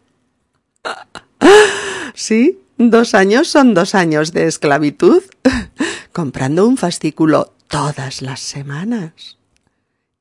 Sí, 2.13 2.59
dos 2.77 3.15
años 3.15 3.47
son 3.47 3.73
dos 3.73 3.95
años 3.95 4.31
de 4.31 4.45
esclavitud, 4.45 5.23
comprando 6.11 6.67
un 6.67 6.77
fascículo 6.77 7.53
todas 7.67 8.21
las 8.21 8.41
semanas. 8.41 9.37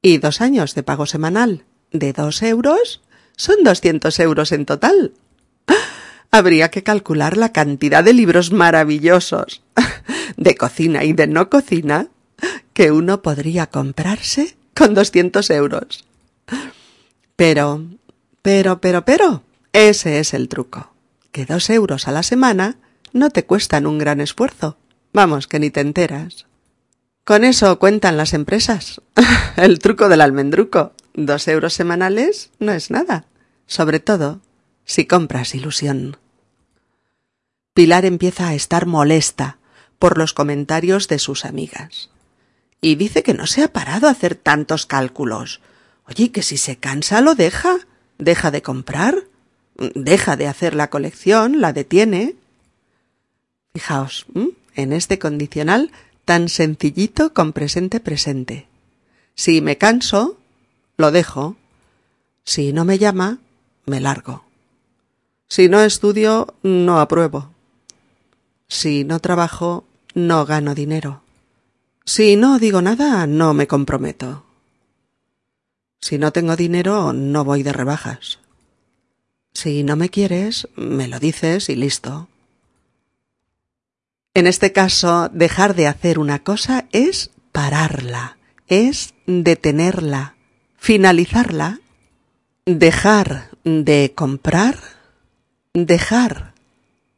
Y 0.00 0.18
dos 0.18 0.40
años 0.40 0.74
de 0.74 0.82
pago 0.82 1.04
semanal 1.04 1.64
de 1.92 2.12
dos 2.12 2.42
euros 2.42 3.02
son 3.36 3.64
doscientos 3.64 4.18
euros 4.18 4.52
en 4.52 4.64
total. 4.64 5.12
Habría 6.30 6.70
que 6.70 6.82
calcular 6.82 7.36
la 7.36 7.52
cantidad 7.52 8.02
de 8.02 8.14
libros 8.14 8.52
maravillosos 8.52 9.62
de 10.36 10.54
cocina 10.54 11.04
y 11.04 11.12
de 11.12 11.26
no 11.26 11.50
cocina 11.50 12.08
que 12.80 12.92
uno 12.92 13.20
podría 13.20 13.66
comprarse 13.66 14.56
con 14.74 14.94
doscientos 14.94 15.50
euros. 15.50 16.06
Pero, 17.36 17.84
pero, 18.40 18.80
pero, 18.80 19.04
pero, 19.04 19.42
ese 19.74 20.18
es 20.18 20.32
el 20.32 20.48
truco 20.48 20.90
que 21.30 21.44
dos 21.44 21.68
euros 21.68 22.08
a 22.08 22.10
la 22.10 22.22
semana 22.22 22.78
no 23.12 23.28
te 23.28 23.44
cuestan 23.44 23.86
un 23.86 23.98
gran 23.98 24.22
esfuerzo. 24.22 24.78
Vamos, 25.12 25.46
que 25.46 25.60
ni 25.60 25.68
te 25.68 25.80
enteras. 25.82 26.46
Con 27.24 27.44
eso 27.44 27.78
cuentan 27.78 28.16
las 28.16 28.32
empresas. 28.32 29.02
El 29.58 29.78
truco 29.78 30.08
del 30.08 30.22
almendruco. 30.22 30.94
Dos 31.12 31.48
euros 31.48 31.74
semanales 31.74 32.48
no 32.60 32.72
es 32.72 32.90
nada. 32.90 33.26
Sobre 33.66 34.00
todo 34.00 34.40
si 34.86 35.04
compras 35.04 35.54
ilusión. 35.54 36.16
Pilar 37.74 38.06
empieza 38.06 38.48
a 38.48 38.54
estar 38.54 38.86
molesta 38.86 39.58
por 39.98 40.16
los 40.16 40.32
comentarios 40.32 41.08
de 41.08 41.18
sus 41.18 41.44
amigas. 41.44 42.08
Y 42.80 42.94
dice 42.94 43.22
que 43.22 43.34
no 43.34 43.46
se 43.46 43.62
ha 43.62 43.72
parado 43.72 44.08
a 44.08 44.12
hacer 44.12 44.34
tantos 44.34 44.86
cálculos. 44.86 45.60
Oye, 46.06 46.32
que 46.32 46.42
si 46.42 46.56
se 46.56 46.76
cansa 46.76 47.20
lo 47.20 47.34
deja. 47.34 47.78
Deja 48.18 48.50
de 48.50 48.62
comprar 48.62 49.24
deja 49.94 50.36
de 50.36 50.46
hacer 50.46 50.74
la 50.74 50.90
colección, 50.90 51.60
la 51.60 51.72
detiene. 51.72 52.36
Fijaos, 53.72 54.26
en 54.74 54.92
este 54.92 55.18
condicional 55.18 55.90
tan 56.24 56.48
sencillito 56.48 57.32
con 57.32 57.52
presente 57.52 57.98
presente. 57.98 58.66
Si 59.34 59.60
me 59.60 59.78
canso, 59.78 60.38
lo 60.96 61.10
dejo. 61.10 61.56
Si 62.44 62.72
no 62.72 62.84
me 62.84 62.98
llama, 62.98 63.38
me 63.86 64.00
largo. 64.00 64.44
Si 65.48 65.68
no 65.68 65.80
estudio, 65.80 66.54
no 66.62 67.00
apruebo. 67.00 67.50
Si 68.68 69.04
no 69.04 69.18
trabajo, 69.18 69.84
no 70.14 70.44
gano 70.46 70.74
dinero. 70.74 71.22
Si 72.12 72.34
no 72.34 72.58
digo 72.58 72.82
nada, 72.82 73.24
no 73.28 73.54
me 73.54 73.68
comprometo. 73.68 74.44
Si 76.00 76.18
no 76.18 76.32
tengo 76.32 76.56
dinero, 76.56 77.12
no 77.12 77.44
voy 77.44 77.62
de 77.62 77.72
rebajas. 77.72 78.40
Si 79.54 79.84
no 79.84 79.94
me 79.94 80.08
quieres, 80.08 80.66
me 80.74 81.06
lo 81.06 81.20
dices 81.20 81.68
y 81.68 81.76
listo. 81.76 82.26
En 84.34 84.48
este 84.48 84.72
caso, 84.72 85.28
dejar 85.28 85.76
de 85.76 85.86
hacer 85.86 86.18
una 86.18 86.40
cosa 86.40 86.86
es 86.90 87.30
pararla, 87.52 88.38
es 88.66 89.14
detenerla, 89.26 90.34
finalizarla, 90.78 91.78
dejar 92.66 93.50
de 93.62 94.14
comprar, 94.16 94.80
dejar 95.74 96.54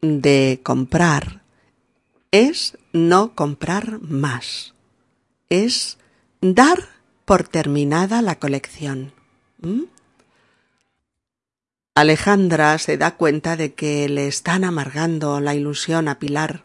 de 0.02 0.61
comprar 0.62 1.42
es 2.33 2.78
no 2.92 3.35
comprar 3.35 4.00
más, 4.00 4.71
es 5.52 5.98
dar 6.40 6.88
por 7.26 7.46
terminada 7.46 8.22
la 8.22 8.38
colección. 8.38 9.12
¿Mm? 9.60 9.82
Alejandra 11.94 12.78
se 12.78 12.96
da 12.96 13.16
cuenta 13.16 13.56
de 13.56 13.74
que 13.74 14.08
le 14.08 14.28
están 14.28 14.64
amargando 14.64 15.40
la 15.40 15.54
ilusión 15.54 16.08
a 16.08 16.18
Pilar. 16.18 16.64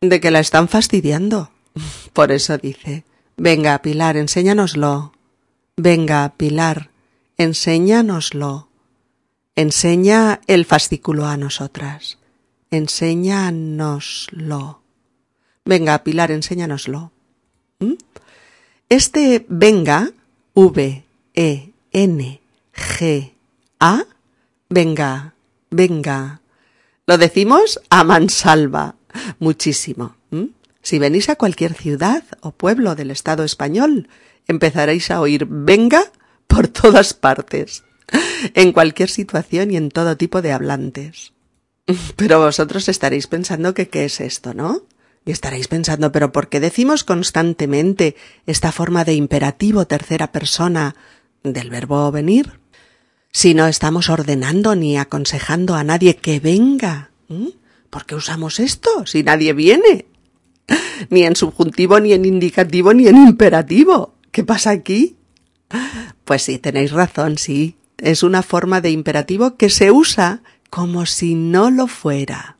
De 0.00 0.20
que 0.20 0.32
la 0.32 0.40
están 0.40 0.66
fastidiando. 0.68 1.52
Por 2.12 2.32
eso 2.32 2.58
dice, 2.58 3.04
venga, 3.36 3.80
Pilar, 3.82 4.16
enséñanoslo. 4.16 5.12
Venga, 5.76 6.34
Pilar, 6.36 6.90
enséñanoslo. 7.38 8.66
Enseña 9.54 10.40
el 10.48 10.64
fascículo 10.64 11.26
a 11.26 11.36
nosotras. 11.36 12.18
Enséñanoslo. 12.72 14.02
Venga, 15.64 16.02
Pilar, 16.02 16.32
enséñanoslo. 16.32 17.12
¿Mm? 17.82 17.94
Este 18.88 19.44
venga, 19.48 20.12
V, 20.54 21.04
E, 21.34 21.70
N, 21.92 22.40
G, 22.74 23.32
A, 23.80 24.04
venga, 24.68 25.34
venga. 25.70 26.40
Lo 27.06 27.18
decimos 27.18 27.80
a 27.90 28.04
mansalva, 28.04 28.96
muchísimo. 29.38 30.16
¿Mm? 30.30 30.44
Si 30.82 30.98
venís 30.98 31.28
a 31.28 31.36
cualquier 31.36 31.74
ciudad 31.74 32.24
o 32.40 32.52
pueblo 32.52 32.94
del 32.94 33.10
Estado 33.10 33.44
español, 33.44 34.08
empezaréis 34.48 35.10
a 35.10 35.20
oír 35.20 35.46
venga 35.48 36.04
por 36.46 36.68
todas 36.68 37.14
partes 37.14 37.84
en 38.54 38.72
cualquier 38.72 39.08
situación 39.08 39.70
y 39.70 39.76
en 39.76 39.90
todo 39.90 40.16
tipo 40.16 40.42
de 40.42 40.52
hablantes. 40.52 41.32
Pero 42.16 42.40
vosotros 42.40 42.88
estaréis 42.88 43.26
pensando 43.26 43.74
que 43.74 43.88
qué 43.88 44.04
es 44.04 44.20
esto, 44.20 44.54
¿no? 44.54 44.82
Y 45.24 45.30
estaréis 45.30 45.68
pensando, 45.68 46.10
pero 46.10 46.32
¿por 46.32 46.48
qué 46.48 46.60
decimos 46.60 47.04
constantemente 47.04 48.16
esta 48.46 48.72
forma 48.72 49.04
de 49.04 49.14
imperativo 49.14 49.86
tercera 49.86 50.32
persona 50.32 50.96
del 51.44 51.70
verbo 51.70 52.10
venir? 52.10 52.60
Si 53.30 53.54
no 53.54 53.66
estamos 53.66 54.10
ordenando 54.10 54.74
ni 54.74 54.98
aconsejando 54.98 55.74
a 55.74 55.84
nadie 55.84 56.16
que 56.16 56.40
venga. 56.40 57.10
¿Por 57.88 58.04
qué 58.04 58.14
usamos 58.14 58.60
esto 58.60 59.06
si 59.06 59.22
nadie 59.22 59.52
viene? 59.52 60.06
Ni 61.10 61.24
en 61.24 61.36
subjuntivo, 61.36 62.00
ni 62.00 62.12
en 62.12 62.24
indicativo, 62.24 62.92
ni 62.94 63.08
en 63.08 63.16
imperativo. 63.16 64.14
¿Qué 64.30 64.44
pasa 64.44 64.70
aquí? 64.70 65.16
Pues 66.24 66.42
sí, 66.42 66.58
tenéis 66.58 66.92
razón, 66.92 67.38
sí 67.38 67.76
es 68.02 68.24
una 68.24 68.42
forma 68.42 68.80
de 68.80 68.90
imperativo 68.90 69.56
que 69.56 69.70
se 69.70 69.90
usa 69.90 70.42
como 70.70 71.06
si 71.06 71.34
no 71.34 71.70
lo 71.70 71.86
fuera. 71.86 72.58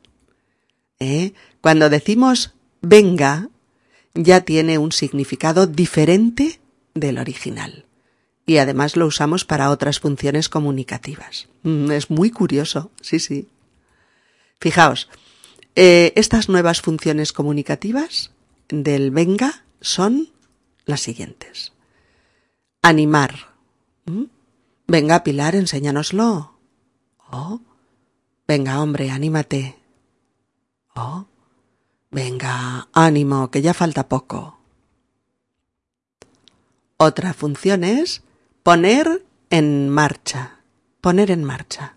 ¿Eh? 1.01 1.33
Cuando 1.63 1.89
decimos 1.89 2.53
venga, 2.83 3.49
ya 4.15 4.43
tiene 4.43 4.77
un 4.77 4.93
significado 4.93 5.67
diferente 5.67 6.61
del 6.93 7.19
original. 7.19 7.87
Y 8.45 8.59
además 8.59 8.97
lo 8.97 9.07
usamos 9.07 9.45
para 9.45 9.71
otras 9.71 10.01
funciones 10.01 10.49
comunicativas. 10.49 11.49
Mm, 11.63 11.93
es 11.93 12.11
muy 12.11 12.31
curioso, 12.31 12.91
sí, 13.01 13.21
sí. 13.21 13.49
Fijaos, 14.61 15.09
eh, 15.77 16.13
estas 16.17 16.49
nuevas 16.49 16.83
funciones 16.83 17.33
comunicativas 17.33 18.33
del 18.69 19.13
venga 19.13 19.65
son 19.81 20.29
las 20.85 21.01
siguientes. 21.01 21.73
Animar. 22.83 23.53
Venga, 24.89 25.23
Pilar, 25.23 25.55
enséñanoslo. 25.55 26.59
Oh. 27.31 27.61
Venga, 28.49 28.83
hombre, 28.83 29.11
anímate. 29.11 29.77
Oh. 30.97 31.27
Venga, 32.13 32.89
ánimo, 32.93 33.51
que 33.51 33.63
ya 33.63 33.73
falta 33.73 34.07
poco. 34.07 34.59
Otra 36.99 37.33
función 37.33 37.85
es 37.85 38.23
poner 38.63 39.25
en 39.49 39.89
marcha. 39.89 40.61
Poner 41.01 41.31
en 41.31 41.43
marcha. 41.43 41.97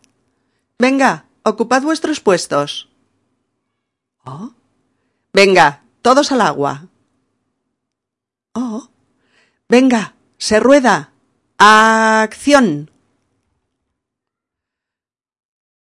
Venga, 0.79 1.25
ocupad 1.43 1.81
vuestros 1.81 2.21
puestos. 2.21 2.89
Oh. 4.23 4.53
Venga, 5.33 5.83
todos 6.01 6.31
al 6.31 6.39
agua. 6.39 6.87
Oh. 8.53 8.87
Venga, 9.67 10.15
se 10.37 10.61
rueda. 10.61 11.11
Acción. 11.57 12.89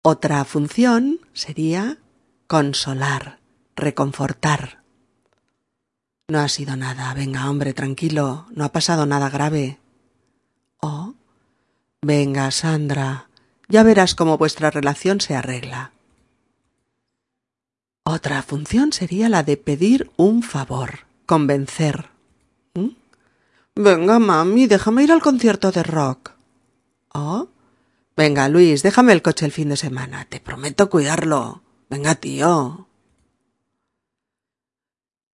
Otra 0.03 0.45
función 0.45 1.19
sería 1.33 1.97
consolar, 2.45 3.38
reconfortar. 3.79 4.83
No 6.27 6.39
ha 6.39 6.47
sido 6.47 6.75
nada. 6.75 7.13
Venga, 7.13 7.49
hombre, 7.49 7.73
tranquilo. 7.73 8.45
No 8.51 8.63
ha 8.63 8.71
pasado 8.71 9.05
nada 9.05 9.29
grave. 9.29 9.79
Oh. 10.79 11.15
Venga, 12.01 12.51
Sandra. 12.51 13.29
Ya 13.67 13.83
verás 13.83 14.15
cómo 14.15 14.37
vuestra 14.37 14.71
relación 14.71 15.21
se 15.21 15.35
arregla. 15.35 15.91
Otra 18.03 18.41
función 18.41 18.91
sería 18.91 19.29
la 19.29 19.43
de 19.43 19.57
pedir 19.57 20.09
un 20.17 20.41
favor, 20.41 21.05
convencer. 21.25 22.09
¿Mm? 22.73 22.89
Venga, 23.75 24.17
mami, 24.17 24.65
déjame 24.65 25.03
ir 25.03 25.11
al 25.11 25.21
concierto 25.21 25.71
de 25.71 25.83
rock. 25.83 26.31
¿Oh? 27.13 27.49
Venga, 28.17 28.49
Luis, 28.49 28.83
déjame 28.83 29.13
el 29.13 29.21
coche 29.21 29.45
el 29.45 29.51
fin 29.51 29.69
de 29.69 29.77
semana. 29.77 30.25
Te 30.25 30.39
prometo 30.39 30.89
cuidarlo. 30.89 31.61
Venga, 31.89 32.15
tío. 32.15 32.88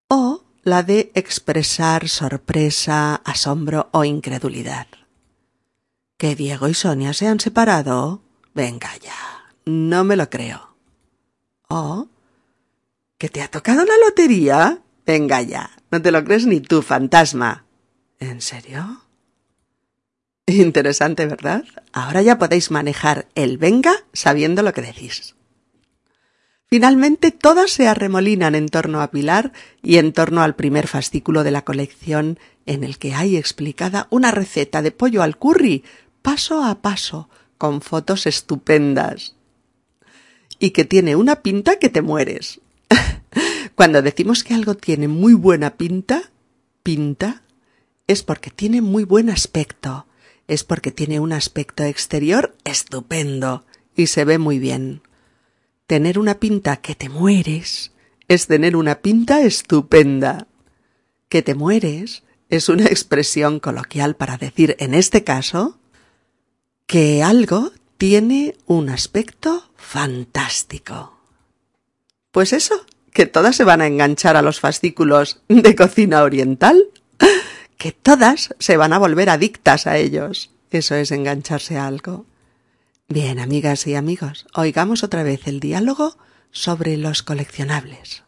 O 0.07 0.43
la 0.63 0.83
de 0.83 1.11
expresar 1.15 2.09
sorpresa, 2.09 3.15
asombro 3.15 3.89
o 3.91 4.03
incredulidad. 4.03 4.87
¿Que 6.17 6.35
Diego 6.35 6.67
y 6.67 6.73
Sonia 6.73 7.13
se 7.13 7.27
han 7.27 7.39
separado? 7.39 8.21
Venga 8.53 8.89
ya. 8.97 9.15
No 9.65 10.03
me 10.03 10.15
lo 10.15 10.29
creo. 10.29 10.75
¿O 11.67 12.07
que 13.17 13.29
te 13.29 13.41
ha 13.41 13.49
tocado 13.49 13.83
la 13.85 13.97
lotería? 14.05 14.81
Venga 15.05 15.41
ya. 15.41 15.71
No 15.91 16.01
te 16.01 16.11
lo 16.11 16.23
crees 16.23 16.45
ni 16.45 16.61
tú, 16.61 16.81
fantasma. 16.81 17.65
¿En 18.19 18.41
serio? 18.41 19.01
Interesante, 20.45 21.25
¿verdad? 21.25 21.63
Ahora 21.91 22.21
ya 22.21 22.37
podéis 22.37 22.71
manejar 22.71 23.27
el 23.35 23.57
venga 23.57 23.93
sabiendo 24.13 24.61
lo 24.61 24.73
que 24.73 24.81
decís. 24.81 25.34
Finalmente 26.75 27.31
todas 27.31 27.71
se 27.71 27.87
arremolinan 27.87 28.53
en 28.53 28.67
torno 28.67 29.01
a 29.01 29.09
Pilar 29.09 29.53
y 29.81 29.95
en 29.95 30.11
torno 30.11 30.41
al 30.41 30.57
primer 30.57 30.87
fascículo 30.87 31.45
de 31.45 31.51
la 31.51 31.63
colección 31.63 32.37
en 32.65 32.83
el 32.83 32.97
que 32.97 33.13
hay 33.13 33.37
explicada 33.37 34.07
una 34.09 34.31
receta 34.31 34.81
de 34.81 34.91
pollo 34.91 35.23
al 35.23 35.37
curry 35.37 35.85
paso 36.21 36.65
a 36.65 36.81
paso 36.81 37.29
con 37.57 37.79
fotos 37.79 38.27
estupendas 38.27 39.37
y 40.59 40.71
que 40.71 40.83
tiene 40.83 41.15
una 41.15 41.37
pinta 41.43 41.79
que 41.79 41.87
te 41.87 42.01
mueres. 42.01 42.59
Cuando 43.75 44.01
decimos 44.01 44.43
que 44.43 44.53
algo 44.53 44.75
tiene 44.75 45.07
muy 45.07 45.33
buena 45.33 45.77
pinta, 45.77 46.23
pinta, 46.83 47.43
es 48.05 48.21
porque 48.21 48.49
tiene 48.49 48.81
muy 48.81 49.05
buen 49.05 49.29
aspecto, 49.29 50.07
es 50.49 50.65
porque 50.65 50.91
tiene 50.91 51.21
un 51.21 51.31
aspecto 51.31 51.85
exterior 51.85 52.53
estupendo 52.65 53.63
y 53.95 54.07
se 54.07 54.25
ve 54.25 54.39
muy 54.39 54.59
bien. 54.59 55.04
Tener 55.87 56.17
una 56.17 56.39
pinta 56.39 56.77
que 56.77 56.95
te 56.95 57.09
mueres 57.09 57.91
es 58.27 58.47
tener 58.47 58.75
una 58.75 58.95
pinta 59.01 59.41
estupenda. 59.41 60.47
Que 61.29 61.41
te 61.41 61.55
mueres 61.55 62.23
es 62.49 62.69
una 62.69 62.85
expresión 62.85 63.59
coloquial 63.59 64.15
para 64.15 64.37
decir, 64.37 64.75
en 64.79 64.93
este 64.93 65.23
caso, 65.23 65.77
que 66.87 67.23
algo 67.23 67.71
tiene 67.97 68.55
un 68.65 68.89
aspecto 68.89 69.69
fantástico. 69.75 71.19
Pues 72.31 72.53
eso, 72.53 72.85
que 73.13 73.25
todas 73.25 73.55
se 73.55 73.63
van 73.63 73.81
a 73.81 73.87
enganchar 73.87 74.37
a 74.37 74.41
los 74.41 74.59
fascículos 74.59 75.41
de 75.47 75.75
cocina 75.75 76.23
oriental 76.23 76.89
que 77.77 77.91
todas 77.91 78.53
se 78.59 78.77
van 78.77 78.93
a 78.93 78.99
volver 78.99 79.29
adictas 79.29 79.87
a 79.87 79.97
ellos. 79.97 80.51
Eso 80.71 80.95
es 80.95 81.11
engancharse 81.11 81.77
a 81.77 81.87
algo. 81.87 82.25
Bien, 83.07 83.37
amigas 83.37 83.85
y 83.85 83.93
amigos, 83.93 84.47
oigamos 84.55 85.03
otra 85.03 85.21
vez 85.21 85.47
el 85.47 85.59
diálogo 85.59 86.17
sobre 86.51 86.97
los 86.97 87.21
coleccionables. 87.21 88.23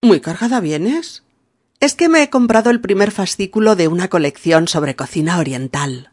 ¿Muy 0.00 0.20
cargada 0.20 0.60
vienes? 0.60 1.22
Es 1.78 1.94
que 1.94 2.08
me 2.08 2.22
he 2.22 2.30
comprado 2.30 2.70
el 2.70 2.80
primer 2.80 3.10
fascículo 3.10 3.76
de 3.76 3.88
una 3.88 4.08
colección 4.08 4.66
sobre 4.66 4.96
cocina 4.96 5.38
oriental. 5.38 6.10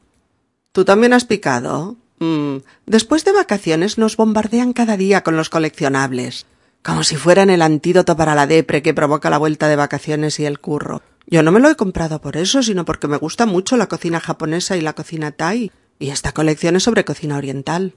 ¿Tú 0.73 0.83
también 0.83 1.13
has 1.13 1.23
picado? 1.23 1.95
Mm, 2.19 2.57
después 2.85 3.23
de 3.23 3.31
vacaciones 3.31 3.97
nos 3.97 4.17
bombardean 4.17 4.73
cada 4.73 4.97
día 4.97 5.23
con 5.23 5.37
los 5.37 5.49
coleccionables, 5.49 6.47
como 6.83 7.05
si 7.05 7.15
fueran 7.15 7.49
el 7.49 7.61
antídoto 7.61 8.17
para 8.17 8.35
la 8.35 8.45
depre 8.45 8.81
que 8.81 8.93
provoca 8.93 9.29
la 9.29 9.37
vuelta 9.37 9.69
de 9.69 9.77
vacaciones 9.77 10.37
y 10.41 10.45
el 10.45 10.59
curro. 10.59 11.01
Yo 11.27 11.43
no 11.43 11.53
me 11.53 11.61
lo 11.61 11.69
he 11.69 11.75
comprado 11.75 12.19
por 12.19 12.35
eso, 12.35 12.61
sino 12.61 12.83
porque 12.83 13.07
me 13.07 13.17
gusta 13.17 13.45
mucho 13.45 13.77
la 13.77 13.87
cocina 13.87 14.19
japonesa 14.19 14.75
y 14.75 14.81
la 14.81 14.93
cocina 14.93 15.31
thai, 15.31 15.71
y 15.99 16.09
esta 16.09 16.33
colección 16.33 16.75
es 16.75 16.83
sobre 16.83 17.05
cocina 17.05 17.37
oriental. 17.37 17.95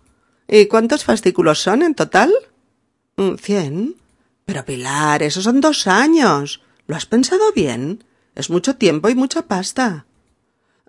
¿Y 0.48 0.66
cuántos 0.66 1.04
fascículos 1.04 1.60
son 1.60 1.82
en 1.82 1.94
total? 1.94 2.32
Mm, 3.16 3.34
cien. 3.34 3.96
Pero 4.44 4.64
Pilar, 4.64 5.22
esos 5.22 5.44
son 5.44 5.60
dos 5.60 5.86
años. 5.86 6.62
¿Lo 6.86 6.96
has 6.96 7.06
pensado 7.06 7.52
bien? 7.52 8.04
Es 8.34 8.50
mucho 8.50 8.76
tiempo 8.76 9.08
y 9.08 9.14
mucha 9.14 9.42
pasta. 9.42 10.06